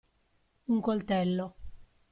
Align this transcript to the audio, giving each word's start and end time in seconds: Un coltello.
Un 0.73 0.81
coltello. 0.87 1.47